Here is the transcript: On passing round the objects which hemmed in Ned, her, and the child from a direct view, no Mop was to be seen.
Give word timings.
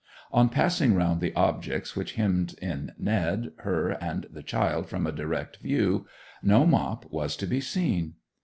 On 0.31 0.49
passing 0.49 0.95
round 0.95 1.21
the 1.21 1.31
objects 1.35 1.95
which 1.95 2.13
hemmed 2.15 2.55
in 2.59 2.91
Ned, 2.97 3.51
her, 3.57 3.89
and 3.91 4.25
the 4.31 4.41
child 4.41 4.89
from 4.89 5.05
a 5.05 5.11
direct 5.11 5.57
view, 5.57 6.07
no 6.41 6.65
Mop 6.65 7.05
was 7.11 7.35
to 7.35 7.45
be 7.45 7.61
seen. 7.61 8.15